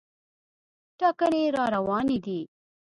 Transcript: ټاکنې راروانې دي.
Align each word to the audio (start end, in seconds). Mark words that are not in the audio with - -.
ټاکنې 0.99 1.43
راروانې 1.55 2.17
دي. 2.25 2.39